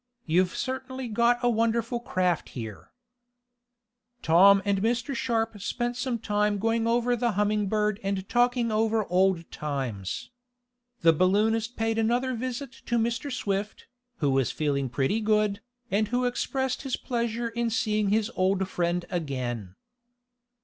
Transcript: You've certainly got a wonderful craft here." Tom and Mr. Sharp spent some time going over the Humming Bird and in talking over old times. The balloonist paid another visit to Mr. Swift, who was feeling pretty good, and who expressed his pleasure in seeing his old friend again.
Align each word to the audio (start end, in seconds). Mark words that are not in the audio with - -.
You've 0.25 0.55
certainly 0.55 1.07
got 1.07 1.37
a 1.43 1.49
wonderful 1.51 1.99
craft 1.99 2.49
here." 2.57 2.89
Tom 4.23 4.63
and 4.65 4.81
Mr. 4.81 5.15
Sharp 5.15 5.61
spent 5.61 5.95
some 5.95 6.17
time 6.17 6.57
going 6.57 6.87
over 6.87 7.15
the 7.15 7.33
Humming 7.33 7.67
Bird 7.69 7.99
and 8.01 8.17
in 8.17 8.23
talking 8.25 8.71
over 8.71 9.05
old 9.09 9.51
times. 9.51 10.31
The 11.01 11.13
balloonist 11.13 11.77
paid 11.77 11.99
another 11.99 12.33
visit 12.33 12.71
to 12.87 12.97
Mr. 12.97 13.31
Swift, 13.31 13.85
who 14.17 14.31
was 14.31 14.49
feeling 14.49 14.89
pretty 14.89 15.19
good, 15.21 15.61
and 15.91 16.07
who 16.07 16.25
expressed 16.25 16.81
his 16.81 16.95
pleasure 16.97 17.49
in 17.49 17.69
seeing 17.69 18.09
his 18.09 18.31
old 18.35 18.67
friend 18.67 19.05
again. 19.11 19.75